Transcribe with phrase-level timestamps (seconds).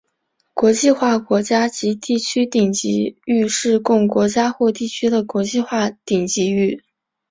[0.55, 6.83] 国际化国家及地区顶级域是供国家或地区的国际化顶级域。